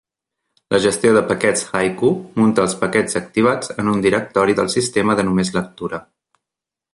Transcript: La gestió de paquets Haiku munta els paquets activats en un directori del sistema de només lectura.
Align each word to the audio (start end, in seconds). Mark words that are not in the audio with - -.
La 0.75 0.77
gestió 0.85 1.09
de 1.17 1.21
paquets 1.31 1.65
Haiku 1.79 2.09
munta 2.41 2.63
els 2.63 2.73
paquets 2.79 3.19
activats 3.21 3.73
en 3.85 3.93
un 3.93 4.01
directori 4.07 4.57
del 4.61 4.73
sistema 4.77 5.19
de 5.21 5.27
només 5.29 5.53
lectura. 5.61 6.03